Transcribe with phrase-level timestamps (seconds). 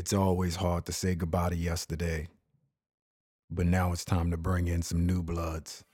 [0.00, 2.28] It's always hard to say goodbye to yesterday,
[3.50, 5.84] but now it's time to bring in some new bloods.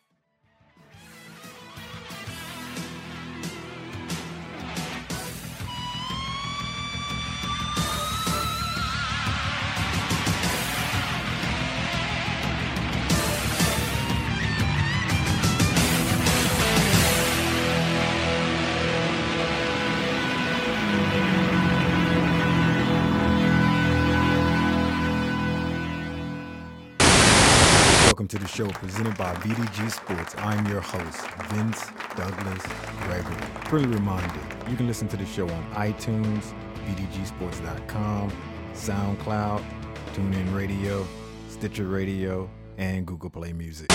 [28.26, 30.34] Welcome to the show presented by VDG Sports.
[30.38, 32.60] I'm your host, Vince Douglas
[33.02, 33.36] Gregory.
[33.68, 36.52] Friendly reminder you can listen to the show on iTunes,
[36.88, 38.32] VDGSports.com,
[38.72, 39.64] SoundCloud,
[40.12, 41.06] TuneIn Radio,
[41.48, 43.92] Stitcher Radio, and Google Play Music.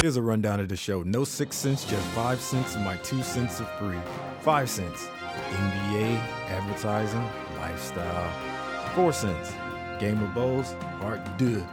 [0.00, 1.02] Here's a rundown of the show.
[1.02, 3.98] No six cents, just five cents, my two cents are free.
[4.40, 5.08] Five cents,
[5.50, 6.16] NBA,
[6.46, 8.94] advertising, lifestyle.
[8.94, 9.52] Four cents,
[9.98, 11.66] Game of Bowls, part deux.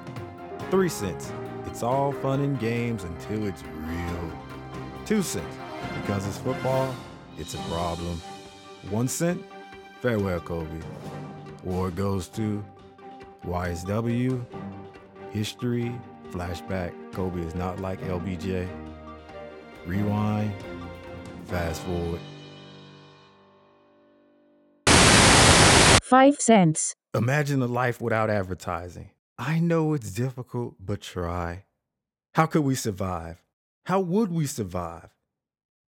[0.71, 1.31] Three cents.
[1.65, 4.31] It's all fun and games until it's real.
[5.05, 5.57] Two cents.
[6.01, 6.93] Because it's football,
[7.37, 8.21] it's a problem.
[8.89, 9.43] One cent.
[10.01, 10.81] Farewell, Kobe.
[11.65, 12.63] Award goes to
[13.45, 14.45] YSW.
[15.31, 15.95] History.
[16.31, 16.93] Flashback.
[17.13, 18.67] Kobe is not like LBJ.
[19.85, 20.53] Rewind.
[21.45, 22.19] Fast forward.
[26.01, 26.95] Five cents.
[27.15, 29.09] Imagine a life without advertising.
[29.37, 31.65] I know it's difficult, but try.
[32.35, 33.43] How could we survive?
[33.85, 35.09] How would we survive?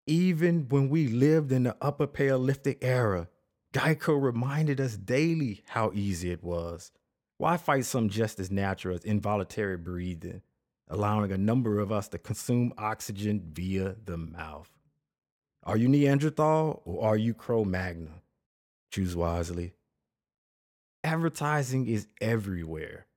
[0.07, 3.27] Even when we lived in the upper Paleolithic era,
[3.73, 6.91] Geico reminded us daily how easy it was.
[7.38, 10.41] Why fight something just as natural as involuntary breathing,
[10.88, 14.69] allowing a number of us to consume oxygen via the mouth?
[15.63, 18.21] Are you Neanderthal or are you Cro Magnon?
[18.91, 19.73] Choose wisely.
[21.03, 23.07] Advertising is everywhere.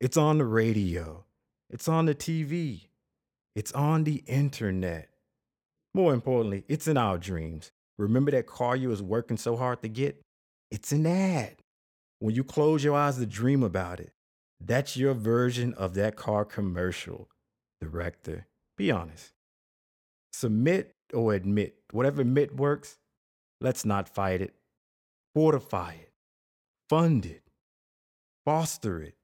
[0.00, 1.24] It's on the radio.
[1.70, 2.82] It's on the TV.
[3.56, 5.08] It's on the internet.
[5.92, 7.72] More importantly, it's in our dreams.
[7.98, 10.22] Remember that car you was working so hard to get?
[10.70, 11.56] It's an ad.
[12.20, 14.12] When you close your eyes to dream about it,
[14.60, 17.28] that's your version of that car commercial.
[17.80, 18.46] Director,
[18.76, 19.32] be honest.
[20.32, 22.98] Submit or admit, whatever admit works,
[23.60, 24.54] let's not fight it.
[25.34, 26.12] Fortify it.
[26.88, 27.42] Fund it.
[28.44, 29.17] Foster it.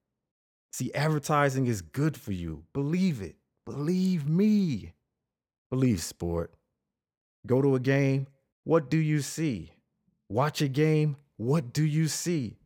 [0.75, 2.65] See, advertising is good for you.
[2.73, 3.37] Believe it.
[3.65, 4.93] Believe me.
[5.71, 6.53] Believe sport.
[7.47, 8.27] Go to a game.
[8.65, 9.71] What do you see?
[10.29, 11.15] Watch a game.
[11.37, 12.59] What do you see?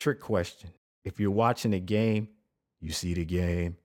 [0.00, 0.70] Trick question.
[1.04, 2.30] If you're watching a game,
[2.80, 3.76] you see the game.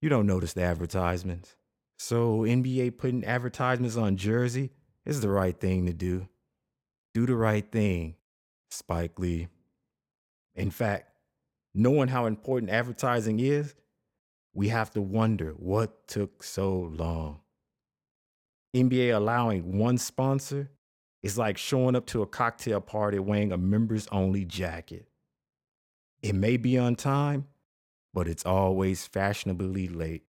[0.00, 1.56] You don't notice the advertisements.
[1.98, 4.70] So, NBA putting advertisements on jersey
[5.04, 6.28] is the right thing to do.
[7.12, 8.14] Do the right thing,
[8.70, 9.48] Spike Lee.
[10.54, 11.13] In fact,
[11.74, 13.74] knowing how important advertising is,
[14.52, 17.40] we have to wonder what took so long.
[18.74, 20.70] NBA allowing one sponsor
[21.22, 25.06] is like showing up to a cocktail party wearing a members only jacket.
[26.22, 27.46] It may be on time,
[28.12, 30.24] but it's always fashionably late.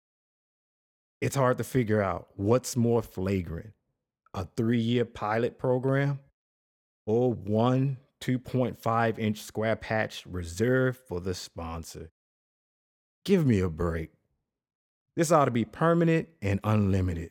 [1.20, 3.72] It's hard to figure out what's more flagrant
[4.34, 6.19] a three year pilot program
[7.06, 12.12] or one 2.5 inch square patch reserved for the sponsor.
[13.25, 14.10] Give me a break.
[15.16, 17.31] This ought to be permanent and unlimited.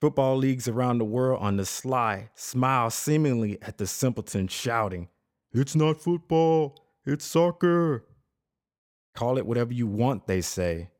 [0.00, 5.08] Football leagues around the world on the sly smile seemingly at the simpleton shouting,
[5.52, 8.04] It's not football, it's soccer.
[9.14, 10.90] Call it whatever you want, they say.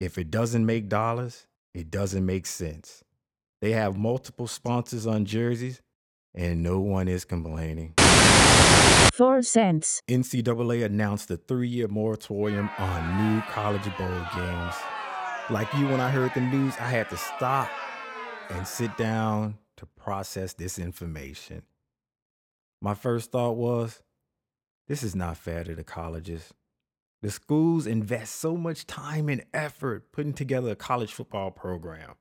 [0.00, 3.04] If it doesn't make dollars, it doesn't make sense.
[3.60, 5.80] They have multiple sponsors on jerseys,
[6.34, 7.94] and no one is complaining.
[9.12, 10.00] Four cents.
[10.08, 14.74] NCAA announced a three year moratorium on new college bowl games.
[15.50, 17.68] Like you, when I heard the news, I had to stop
[18.50, 21.62] and sit down to process this information.
[22.80, 24.02] My first thought was
[24.88, 26.52] this is not fair to the colleges.
[27.22, 32.16] The schools invest so much time and effort putting together a college football program.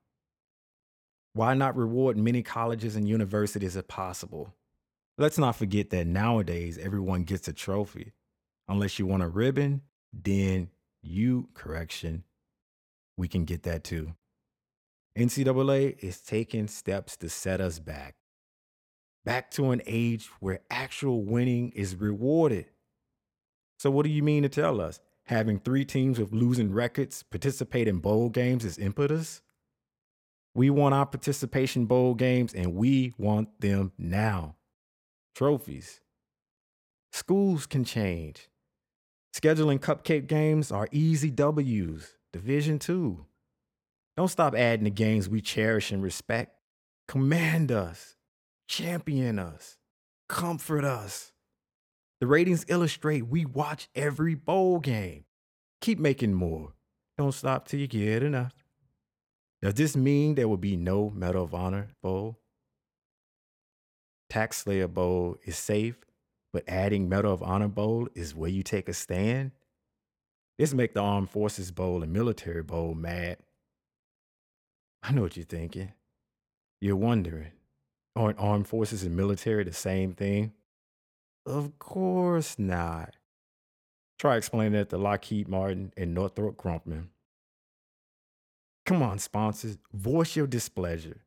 [1.34, 4.54] Why not reward many colleges and universities if possible?
[5.18, 8.14] Let's not forget that nowadays everyone gets a trophy.
[8.68, 9.82] Unless you want a ribbon,
[10.12, 10.70] then
[11.04, 12.24] you, correction,
[13.18, 14.16] we can get that too.
[15.16, 18.16] NCAA is taking steps to set us back.
[19.24, 22.66] Back to an age where actual winning is rewarded.
[23.78, 25.00] So, what do you mean to tell us?
[25.26, 29.42] Having three teams with losing records participate in bowl games is impetus?
[30.56, 34.56] We want our participation bowl games and we want them now.
[35.36, 36.02] Trophies.
[37.12, 38.50] Schools can change.
[39.36, 42.14] Scheduling cupcake games are easy W's.
[42.32, 43.26] Division 2.
[44.16, 46.56] Don't stop adding the games we cherish and respect.
[47.08, 48.16] Command us,
[48.68, 49.78] champion us,
[50.30, 51.34] comfort us.
[52.22, 55.26] The ratings illustrate we watch every bowl game.
[55.82, 56.74] Keep making more.
[57.18, 58.54] Don't stop till you get enough.
[59.62, 62.40] Does this mean there will be no Medal of Honor Bowl?
[64.30, 65.98] Tax Slayer Bowl is safe,
[66.52, 69.52] but adding Medal of Honor Bowl is where you take a stand?
[70.58, 73.38] This make the Armed Forces Bowl and Military Bowl mad.
[75.02, 75.92] I know what you're thinking.
[76.80, 77.52] You're wondering,
[78.16, 80.54] aren't armed forces and military the same thing?
[81.46, 83.16] Of course not.
[84.20, 87.08] Try explaining that to Lockheed Martin and Northrop Grumman.
[88.86, 91.23] Come on, sponsors, voice your displeasure.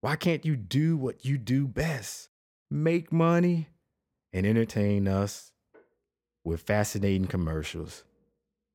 [0.00, 2.28] Why can't you do what you do best?
[2.70, 3.68] Make money
[4.32, 5.52] and entertain us
[6.44, 8.04] with fascinating commercials.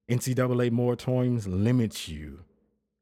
[0.09, 2.44] NCAA moratoriums limits you.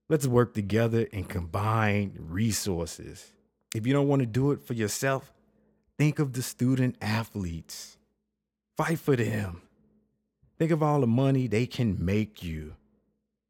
[0.10, 3.32] Let's work together and combine resources.
[3.76, 5.34] If you don't want to do it for yourself,
[5.98, 7.98] think of the student athletes.
[8.78, 9.62] Fight for them.
[10.58, 12.76] Think of all the money they can make you.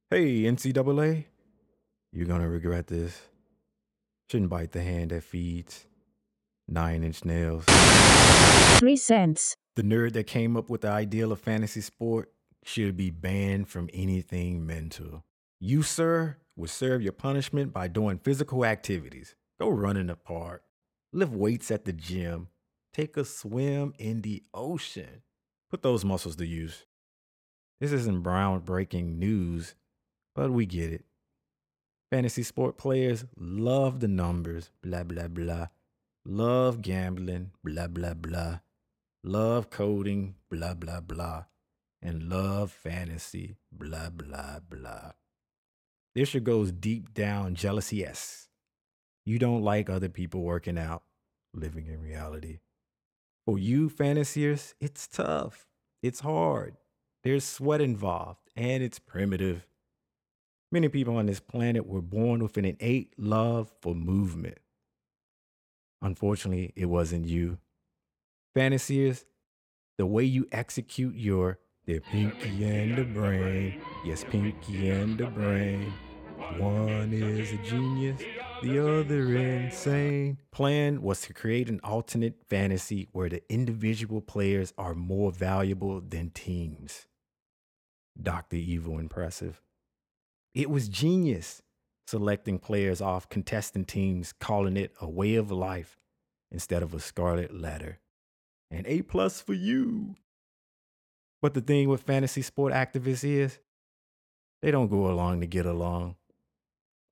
[0.10, 1.26] Hey, NCAA,
[2.12, 3.29] you're going to regret this.
[4.30, 5.88] Shouldn't bite the hand that feeds.
[6.68, 7.66] Nine inch nails.
[8.78, 9.56] 3 cents.
[9.76, 12.32] The nerd that came up with the ideal of fantasy sport
[12.64, 15.24] should be banned from anything mental.
[15.60, 19.34] You, sir, will serve your punishment by doing physical activities.
[19.60, 20.62] Go run in the park,
[21.12, 22.50] lift weights at the gym,
[22.94, 25.24] take a swim in the ocean.
[25.72, 26.86] Put those muscles to use.
[27.82, 29.74] This isn't groundbreaking news,
[30.36, 31.06] but we get it.
[32.12, 35.68] Fantasy sport players love the numbers, blah, blah, blah.
[36.26, 38.60] Love gambling, blah, blah, blah.
[39.24, 41.44] Love coding, blah, blah, blah.
[42.02, 45.12] And love fantasy, blah, blah, blah.
[46.16, 48.48] This shit goes deep down jealousy esque.
[49.24, 51.04] You don't like other people working out,
[51.54, 52.60] living in reality.
[53.46, 55.68] For you fantasiers, it's tough.
[56.02, 56.78] It's hard.
[57.24, 59.69] There's sweat involved, and it's primitive.
[60.72, 64.60] Many people on this planet were born with an innate love for movement.
[66.02, 67.58] Unfortunately, it wasn't you.
[68.54, 69.26] Fantasiers,
[69.98, 75.92] the way you execute your the pinky and the brain, yes, pinky and the brain.
[76.58, 78.22] One is a genius,
[78.62, 80.38] the other insane.
[80.52, 86.30] Plan was to create an alternate fantasy where the individual players are more valuable than
[86.30, 87.08] teams.
[88.22, 88.58] Dr.
[88.58, 89.62] Evil impressive.
[90.60, 91.62] It was genius
[92.06, 95.98] selecting players off contestant teams, calling it a way of life
[96.52, 98.00] instead of a scarlet letter.
[98.70, 100.16] An A plus for you.
[101.42, 103.60] But the thing with fantasy sport activists is
[104.62, 106.18] they don't go along to get along.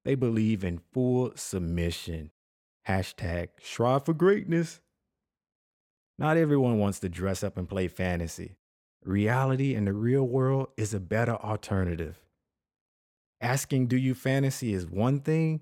[0.03, 2.31] They believe in full submission.
[2.85, 4.81] Hashtag strive for greatness.
[6.19, 8.57] Not everyone wants to dress up and play fantasy.
[9.05, 12.26] Reality in the real world is a better alternative.
[13.39, 15.61] Asking do you fantasy is one thing,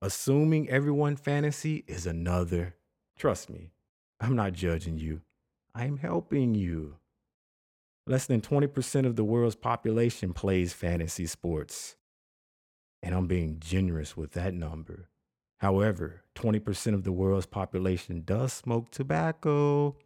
[0.00, 2.76] assuming everyone fantasy is another.
[3.16, 3.72] Trust me,
[4.20, 5.22] I'm not judging you.
[5.74, 6.96] I'm helping you.
[8.06, 11.96] Less than 20% of the world's population plays fantasy sports.
[13.02, 15.08] And I'm being generous with that number.
[15.58, 19.96] However, 20% of the world's population does smoke tobacco.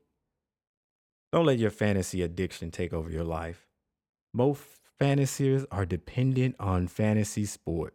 [1.33, 3.69] Don't let your fantasy addiction take over your life.
[4.35, 4.61] Most
[4.99, 7.94] fantasiers are dependent on fantasy sport.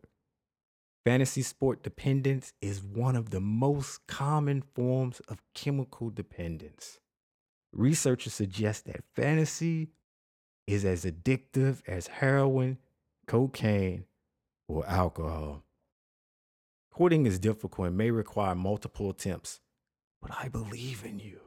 [1.06, 7.00] Fantasy sport dependence is one of the most common forms of chemical dependence.
[7.72, 9.90] Researchers suggest that fantasy
[10.68, 12.78] is as addictive as heroin,
[13.26, 14.04] cocaine,
[14.68, 15.64] or alcohol.
[16.92, 19.62] Quitting is difficult and may require multiple attempts,
[20.22, 21.40] but I believe in you.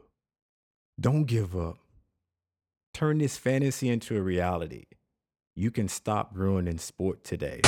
[0.99, 1.79] Don't give up.
[2.95, 4.85] Turn this fantasy into a reality.
[5.61, 7.61] You can stop ruining sport today.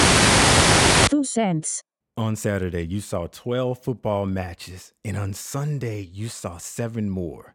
[1.10, 1.82] 2 cents.
[2.16, 7.54] On Saturday, you saw 12 football matches, and on Sunday, you saw seven more.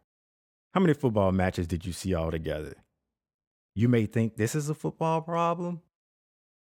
[0.74, 2.74] How many football matches did you see altogether?
[3.74, 5.80] You may think this is a football problem,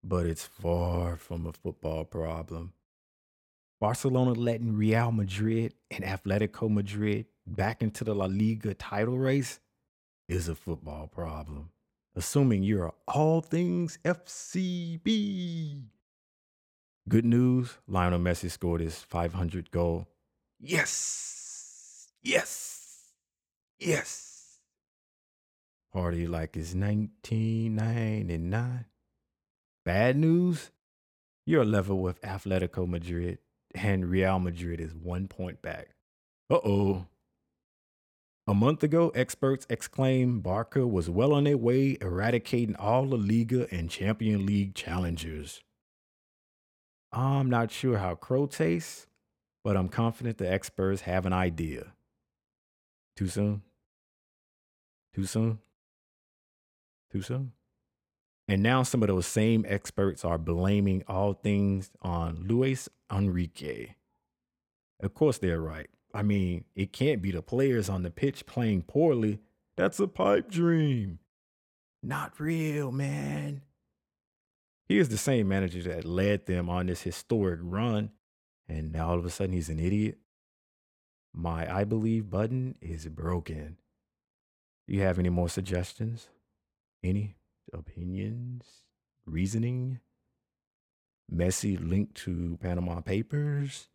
[0.04, 2.74] but it's far from a football problem.
[3.80, 9.60] Barcelona letting Real Madrid and Atletico Madrid back into the La Liga title race
[10.28, 11.70] is a football problem,
[12.16, 15.84] assuming you're all things FCB.
[17.08, 20.08] Good news Lionel Messi scored his 500 goal.
[20.60, 22.12] Yes!
[22.22, 23.14] Yes!
[23.80, 24.60] Yes!
[25.92, 28.86] Party like it's 1999.
[29.86, 30.70] Bad news?
[31.46, 33.40] You're level with Atletico Madrid,
[33.74, 35.96] and Real Madrid is one point back.
[36.50, 37.06] Uh oh.
[38.50, 43.68] A month ago, experts exclaimed Barca was well on their way eradicating all La Liga
[43.70, 45.62] and Champion League challengers.
[47.12, 49.06] I'm not sure how Crow tastes,
[49.64, 51.94] but I'm confident the experts have an idea.
[53.16, 53.62] Too soon?
[55.14, 55.60] Too soon?
[57.12, 57.52] Too soon?
[58.48, 63.94] And now some of those same experts are blaming all things on Luis Enrique.
[65.00, 65.92] Of course, they're right.
[66.14, 69.40] I mean, it can't be the players on the pitch playing poorly.
[69.78, 71.20] That's a pipe dream.
[72.02, 73.62] Not real, man.
[74.88, 78.12] He is the same manager that led them on this historic run,
[78.68, 80.18] and now all of a sudden he's an idiot.
[81.34, 83.78] My I believe button is broken.
[84.88, 86.30] Do you have any more suggestions?
[87.04, 87.36] Any?
[87.74, 88.66] opinions,
[89.26, 90.00] reasoning.
[91.34, 93.88] Messi linked to Panama Papers,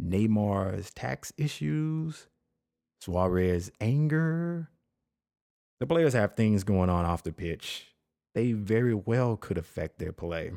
[0.00, 2.26] Neymar's tax issues,
[3.00, 4.70] Suarez anger.
[5.80, 7.88] The players have things going on off the pitch.
[8.34, 10.52] They very well could affect their play.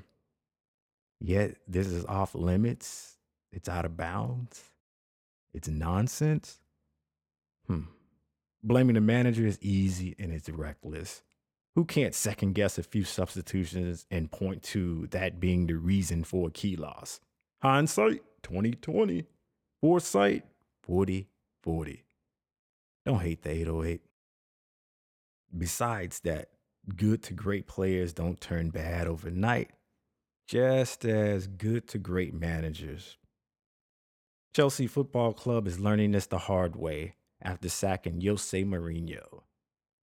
[1.20, 3.18] Yet this is off limits.
[3.52, 4.64] It's out of bounds.
[5.54, 6.60] It's nonsense.
[7.68, 7.84] Hmm.
[8.64, 11.24] Blaming the manager is easy and it's reckless
[11.76, 16.48] who can't second guess a few substitutions and point to that being the reason for
[16.48, 17.20] a key loss?
[17.66, 19.26] Hindsight 2020.
[19.82, 20.46] Foresight
[20.84, 21.28] 40
[21.64, 22.06] 40.
[23.08, 24.02] Don't hate the 808.
[25.58, 26.50] Besides that,
[26.96, 29.72] good to great players don't turn bad overnight,
[30.48, 33.18] just as good to great managers.
[34.56, 39.42] Chelsea Football Club is learning this the hard way after sacking Jose Mourinho.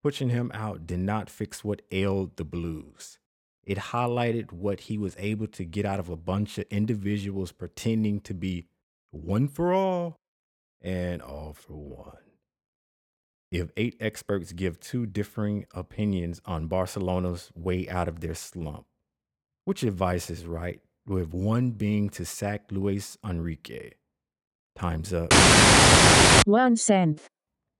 [0.02, 3.20] Pushing him out did not fix what ailed the Blues.
[3.64, 8.20] It highlighted what he was able to get out of a bunch of individuals pretending
[8.22, 8.66] to be
[9.10, 10.16] one for all
[10.80, 12.16] and all for one.
[13.52, 18.86] If eight experts give two differing opinions on Barcelona's way out of their slump,
[19.64, 20.80] which advice is right?
[21.06, 23.90] With one being to sack Luis Enrique.
[24.74, 25.32] Time's up.
[26.46, 27.28] One cent.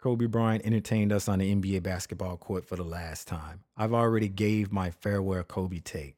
[0.03, 3.61] Kobe Bryant entertained us on the NBA basketball court for the last time.
[3.77, 6.17] I've already gave my farewell Kobe take.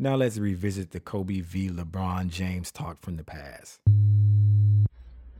[0.00, 1.70] Now let's revisit the Kobe v.
[1.70, 3.78] LeBron James talk from the past.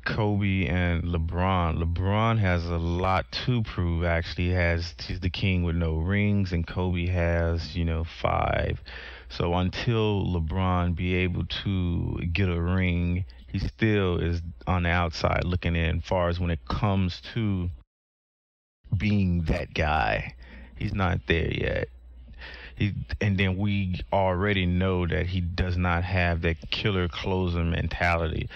[0.04, 1.82] Kobe and LeBron.
[1.82, 4.04] LeBron has a lot to prove.
[4.04, 8.80] Actually, he has he's the king with no rings, and Kobe has you know five.
[9.36, 13.24] So until LeBron be able to get a ring
[13.54, 17.70] he still is on the outside looking in far as when it comes to
[18.96, 20.34] being that guy.
[20.76, 21.88] He's not there yet.
[22.74, 28.48] He and then we already know that he does not have that killer closer mentality.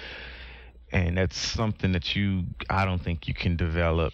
[0.90, 4.12] And that's something that you i don't think you can develop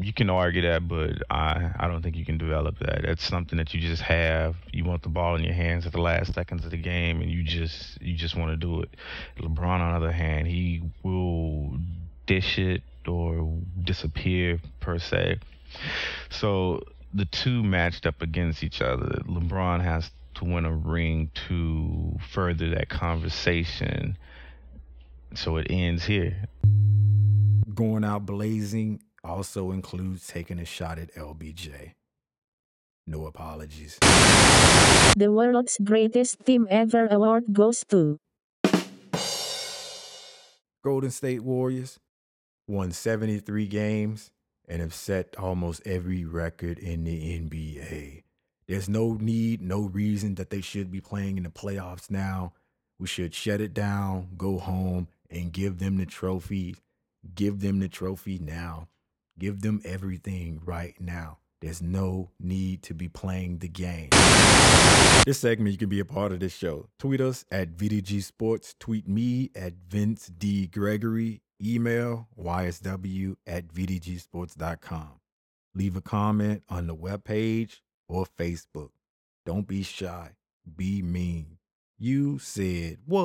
[0.00, 3.02] you can argue that, but I I don't think you can develop that.
[3.04, 4.56] That's something that you just have.
[4.72, 7.30] You want the ball in your hands at the last seconds of the game, and
[7.30, 8.90] you just you just want to do it.
[9.38, 11.78] LeBron, on the other hand, he will
[12.26, 15.38] dish it or disappear per se.
[16.30, 19.20] So the two matched up against each other.
[19.26, 24.16] LeBron has to win a ring to further that conversation.
[25.34, 26.36] So it ends here.
[27.74, 31.92] Going out blazing also includes taking a shot at LBJ.
[33.06, 33.98] No apologies.
[35.16, 38.18] The world's greatest team ever award goes to
[40.84, 41.98] Golden State Warriors
[42.68, 44.30] won 73 games
[44.68, 48.22] and have set almost every record in the NBA.
[48.68, 52.52] There's no need, no reason that they should be playing in the playoffs now.
[52.98, 56.76] We should shut it down, go home, and give them the trophy.
[57.34, 58.88] Give them the trophy now.
[59.38, 61.38] Give them everything right now.
[61.60, 64.10] There's no need to be playing the game.
[65.24, 66.88] This segment, you can be a part of this show.
[66.98, 68.74] Tweet us at VDG Sports.
[68.78, 70.66] Tweet me at Vince D.
[70.66, 71.42] Gregory.
[71.60, 75.10] Email ysw at vdgsports.com.
[75.74, 78.90] Leave a comment on the webpage or Facebook.
[79.44, 80.30] Don't be shy.
[80.76, 81.58] Be mean.
[81.98, 83.18] You said what?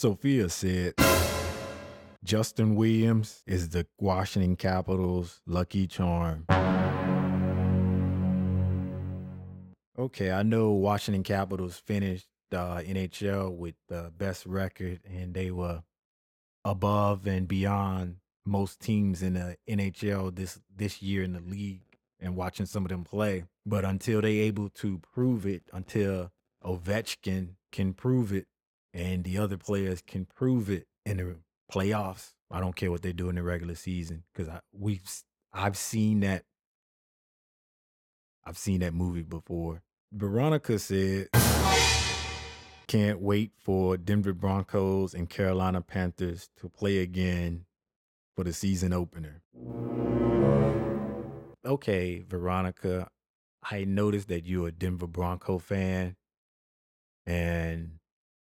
[0.00, 0.94] Sophia said
[2.24, 6.46] Justin Williams is the Washington Capitals' lucky charm.
[9.98, 15.82] Okay, I know Washington Capitals finished uh, NHL with the best record, and they were
[16.64, 18.16] above and beyond
[18.46, 21.82] most teams in the NHL this this year in the league.
[22.18, 26.32] And watching some of them play, but until they able to prove it, until
[26.64, 28.46] Ovechkin can prove it,
[28.92, 31.36] and the other players can prove it in the
[31.70, 35.02] playoffs, I don't care what they do in the regular season because I we've
[35.52, 36.44] I've seen that
[38.44, 39.82] I've seen that movie before.
[40.12, 41.28] Veronica said,
[42.88, 47.66] can't wait for Denver Broncos and Carolina Panthers to play again
[48.34, 49.42] for the season opener.
[51.64, 53.08] Okay, Veronica,
[53.62, 56.16] I noticed that you're a Denver Bronco fan.
[57.26, 57.99] And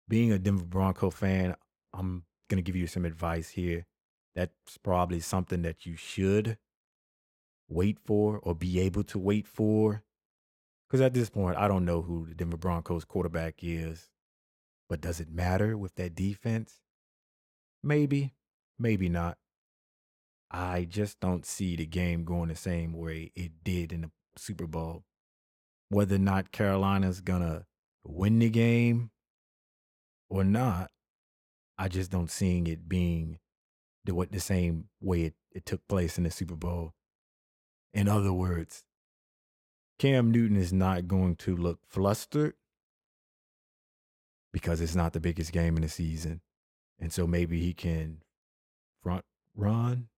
[0.08, 1.54] being a Denver Bronco fan,
[1.92, 3.86] I'm going to give you some advice here.
[4.34, 6.58] That's probably something that you should
[7.68, 10.02] wait for or be able to wait for.
[10.86, 14.10] Because at this point, I don't know who the Denver Broncos quarterback is.
[14.88, 16.80] But does it matter with that defense?
[17.82, 18.34] Maybe,
[18.78, 19.38] maybe not.
[20.50, 24.66] I just don't see the game going the same way it did in the Super
[24.66, 25.04] Bowl.
[25.88, 27.64] Whether or not Carolina's going to
[28.04, 29.10] win the game
[30.34, 30.90] or not,
[31.78, 33.38] I just don't seeing it being
[34.04, 36.92] the, what the same way it, it took place in the Super Bowl.
[37.92, 38.82] In other words,
[40.00, 42.54] Cam Newton is not going to look flustered
[44.52, 46.40] because it's not the biggest game in the season.
[46.98, 48.22] And so maybe he can
[49.04, 49.24] front
[49.54, 50.08] run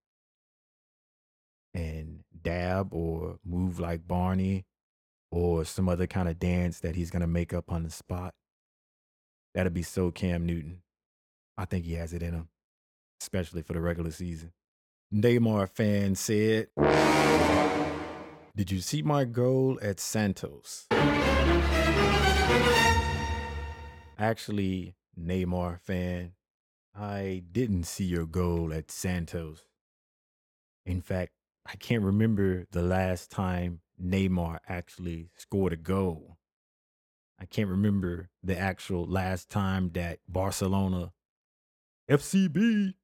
[1.74, 4.64] and dab or move like Barney
[5.30, 8.34] or some other kind of dance that he's going to make up on the spot.
[9.56, 10.82] That'd be so Cam Newton.
[11.56, 12.48] I think he has it in him,
[13.22, 14.52] especially for the regular season.
[15.10, 16.66] Neymar fan said,
[18.54, 20.86] Did you see my goal at Santos?
[24.18, 26.32] Actually, Neymar fan,
[26.94, 29.62] I didn't see your goal at Santos.
[30.84, 31.32] In fact,
[31.64, 36.35] I can't remember the last time Neymar actually scored a goal.
[37.38, 41.12] I can't remember the actual last time that Barcelona
[42.10, 42.94] FCB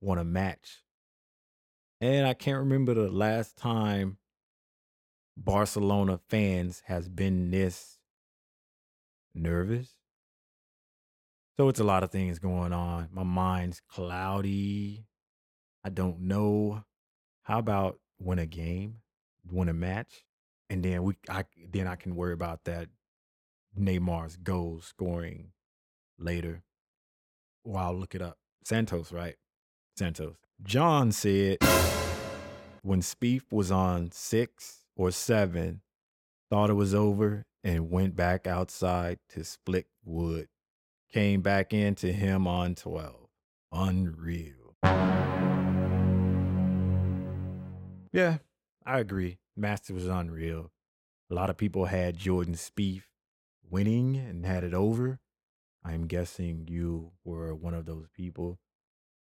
[0.00, 0.82] won a match.
[2.00, 4.18] And I can't remember the last time
[5.36, 7.98] Barcelona fans has been this
[9.34, 9.90] nervous.
[11.56, 13.08] So it's a lot of things going on.
[13.12, 15.06] My mind's cloudy.
[15.84, 16.84] I don't know.
[17.42, 18.96] How about win a game,
[19.50, 20.24] win a match,
[20.70, 22.88] and then we I then I can worry about that
[23.78, 25.52] Neymar's goal scoring
[26.18, 26.62] later.
[27.64, 28.38] Well, I'll look it up.
[28.64, 29.36] Santos, right?
[29.96, 30.36] Santos.
[30.62, 31.58] John said
[32.82, 35.80] when Spieth was on six or seven,
[36.50, 40.48] thought it was over and went back outside to split wood.
[41.12, 43.28] Came back into him on 12.
[43.72, 44.76] Unreal.
[48.12, 48.38] Yeah,
[48.86, 49.38] I agree.
[49.56, 50.70] Master was unreal.
[51.30, 53.04] A lot of people had Jordan Spieth
[53.68, 55.20] winning and had it over.
[55.84, 58.58] I'm guessing you were one of those people.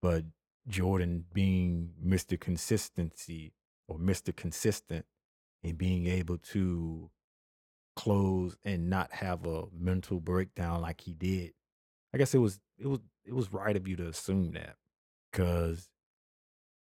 [0.02, 0.26] But
[0.68, 2.40] Jordan being Mr.
[2.40, 3.54] Consistency
[3.88, 4.36] or Mr.
[4.36, 5.06] Consistent
[5.64, 7.10] and being able to
[7.96, 11.54] close and not have a mental breakdown like he did.
[12.14, 14.76] I guess it was it was it was right of you to assume that
[15.32, 15.90] because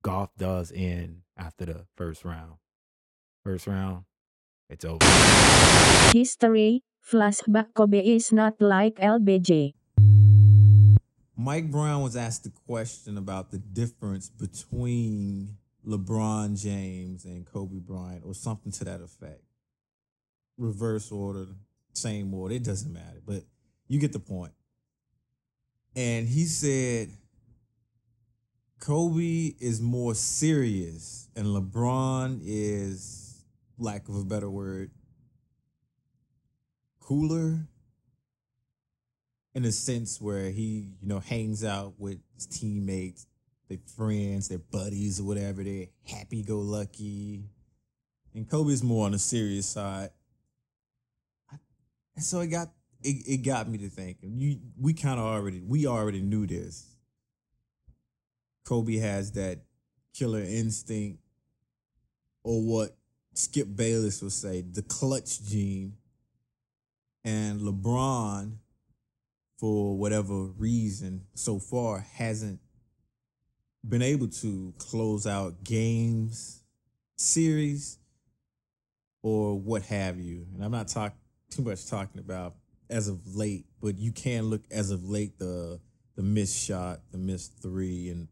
[0.04, 2.56] golf does end after the first round.
[3.44, 4.04] First round,
[4.70, 5.06] it's over.
[6.14, 9.74] History, flashback Kobe is not like LBJ.
[11.36, 18.24] Mike Brown was asked the question about the difference between LeBron James and Kobe Bryant,
[18.26, 19.44] or something to that effect.
[20.58, 21.46] Reverse order,
[21.94, 23.44] same order, it doesn't matter, but
[23.88, 24.52] you get the point.
[25.96, 27.12] And he said
[28.80, 33.27] Kobe is more serious, and LeBron is,
[33.78, 34.92] lack of a better word,
[37.00, 37.68] cooler
[39.54, 43.26] in a sense where he, you know, hangs out with his teammates,
[43.70, 45.64] their friends, their buddies, or whatever.
[45.64, 47.50] They're happy go lucky.
[48.36, 50.10] And Kobe's more on the serious side.
[52.16, 52.70] And so it got
[53.02, 54.40] it, it got me to thinking.
[54.40, 56.96] You we kind of already we already knew this.
[58.66, 59.60] Kobe has that
[60.14, 61.20] killer instinct,
[62.44, 62.97] or what
[63.38, 65.94] Skip Bayless would say, the clutch gene.
[67.24, 68.54] And LeBron,
[69.60, 72.60] for whatever reason, so far hasn't
[73.88, 76.64] been able to close out games,
[77.16, 78.00] series,
[79.22, 80.48] or what have you.
[80.56, 81.18] And I'm not talking
[81.52, 82.56] too much talking about
[82.90, 85.80] as of late, but you can look as of late the
[86.16, 88.28] the missed shot, the missed three, and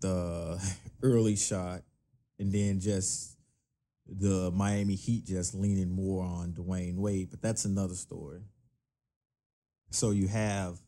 [0.00, 0.58] the
[1.02, 1.82] early shot,
[2.38, 3.33] and then just
[4.06, 7.30] the Miami Heat just leaning more on Dwyane Wade.
[7.30, 8.40] But that's another story.
[9.90, 10.78] So you have,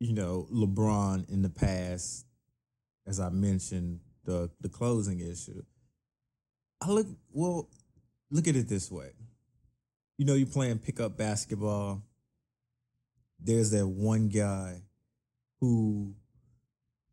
[0.00, 2.26] you know, LeBron in the past,
[3.06, 5.62] as I mentioned, the the closing issue.
[6.80, 7.68] I look well,
[8.30, 9.10] look at it this way.
[10.18, 12.02] You know, you're playing pickup basketball.
[13.40, 14.82] There's that one guy
[15.60, 16.14] who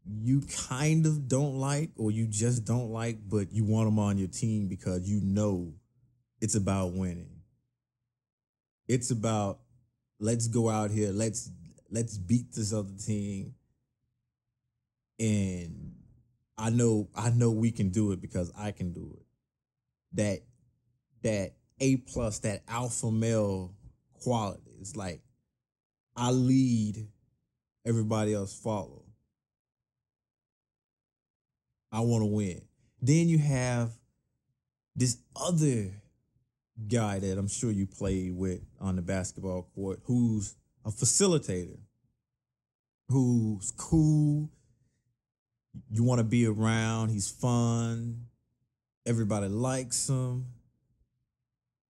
[0.06, 4.18] you kind of don't like or you just don't like, but you want them on
[4.18, 5.74] your team because you know
[6.40, 7.42] it's about winning.
[8.88, 9.60] It's about
[10.20, 11.52] let's go out here, let's
[11.90, 13.54] let's beat this other team.
[15.20, 15.94] And
[16.58, 19.26] I know I know we can do it because I can do it.
[20.14, 20.40] That
[21.24, 23.76] that A plus, that alpha male
[24.14, 24.72] quality.
[24.80, 25.22] It's like
[26.16, 27.08] I lead,
[27.86, 29.04] everybody else follow.
[31.92, 32.62] I want to win.
[33.02, 33.92] Then you have
[34.96, 35.92] this other
[36.88, 41.78] guy that I'm sure you played with on the basketball court who's a facilitator,
[43.10, 44.50] who's cool.
[45.90, 47.10] You want to be around.
[47.10, 48.26] He's fun.
[49.06, 50.48] Everybody likes him.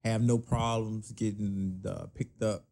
[0.04, 2.66] Have no problems getting uh, picked up.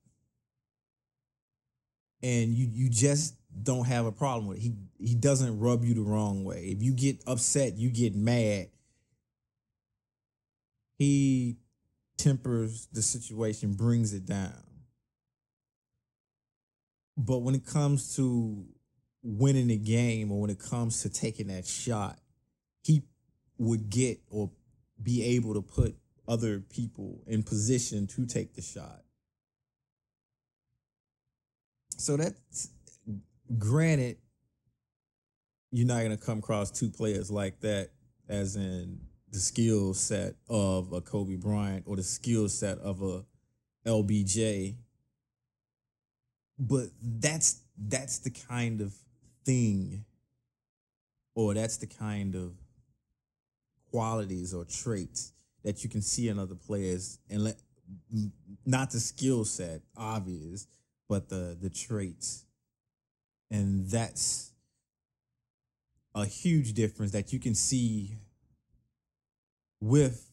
[2.21, 4.61] And you you just don't have a problem with it.
[4.61, 6.73] He he doesn't rub you the wrong way.
[6.75, 8.69] If you get upset, you get mad.
[10.97, 11.57] He
[12.17, 14.63] tempers the situation, brings it down.
[17.17, 18.65] But when it comes to
[19.23, 22.19] winning the game or when it comes to taking that shot,
[22.83, 23.03] he
[23.57, 24.51] would get or
[25.01, 25.95] be able to put
[26.27, 29.03] other people in position to take the shot.
[31.99, 32.69] So that's
[33.57, 34.15] granted,
[35.71, 37.89] you're not going to come across two players like that,
[38.29, 43.25] as in the skill set of a Kobe Bryant or the skill set of a
[43.85, 44.75] LBJ.
[46.57, 48.93] But that's that's the kind of
[49.45, 50.05] thing,
[51.35, 52.53] or that's the kind of
[53.91, 55.33] qualities or traits
[55.63, 57.57] that you can see in other players, and let
[58.65, 60.65] not the skill set obvious,
[61.09, 62.45] but the the traits
[63.51, 64.51] and that's
[66.15, 68.15] a huge difference that you can see
[69.81, 70.29] with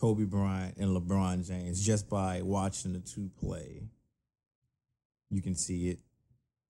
[0.00, 3.82] Kobe Bryant and LeBron James just by watching the two play.
[5.30, 5.98] You can see it.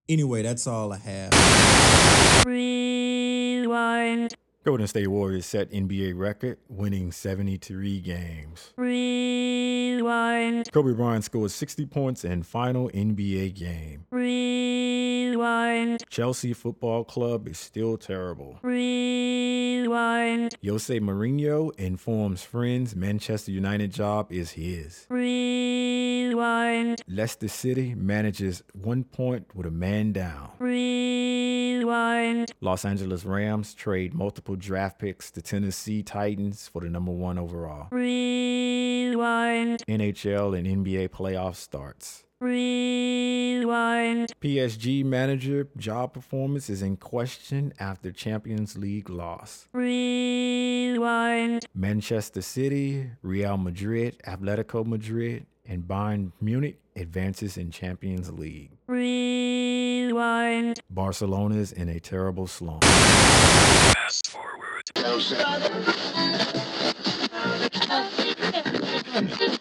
[0.09, 2.45] Anyway, that's all I have.
[2.47, 4.35] Rewind.
[4.65, 8.73] Golden State Warriors set NBA record, winning 73 games.
[8.77, 10.71] Rewind.
[10.73, 14.05] Kobe Bryant scored 60 points in final NBA game.
[14.11, 16.03] Rewind.
[16.11, 18.59] Chelsea Football Club is still terrible.
[18.63, 20.57] Rewind.
[20.67, 25.07] Jose Mourinho informs friends Manchester United job is his.
[25.09, 27.01] Rewind.
[27.07, 30.51] Leicester City manages one point with a man down.
[30.59, 32.53] Rewind.
[32.61, 37.89] Los Angeles Rams trade multiple draft picks the Tennessee Titans for the number one overall.
[37.91, 39.83] Rewind.
[39.89, 42.25] NHL and NBA playoff starts.
[42.41, 44.33] Rewind.
[44.41, 49.67] PSG manager job performance is in question after Champions League loss.
[49.73, 51.67] Rewind.
[51.75, 58.73] Manchester City, Real Madrid, Atletico Madrid, and Bayern Munich advances in Champions League.
[58.87, 60.81] Rewind.
[60.91, 62.85] Barcelona's in a terrible slump.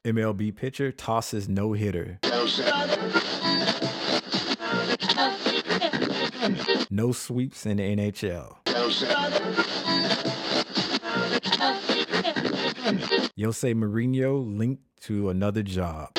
[0.03, 2.19] MLB pitcher tosses no hitter.
[6.89, 8.57] No sweeps in the NHL.
[13.39, 16.13] Jose Mourinho linked to another job.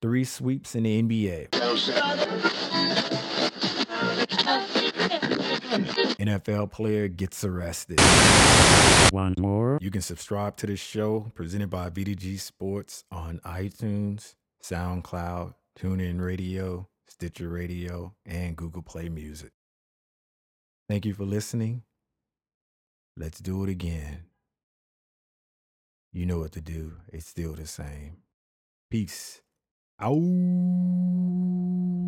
[0.00, 1.50] Three sweeps in the NBA.
[6.18, 8.00] NFL player gets arrested.
[9.10, 9.78] One more?
[9.80, 16.88] You can subscribe to this show presented by VDG Sports on iTunes, SoundCloud, TuneIn Radio,
[17.06, 19.52] Stitcher Radio, and Google Play Music.
[20.88, 21.82] Thank you for listening.
[23.16, 24.24] Let's do it again.
[26.12, 26.94] You know what to do.
[27.12, 28.18] It's still the same.
[28.90, 29.40] Peace.
[30.02, 32.03] Ow.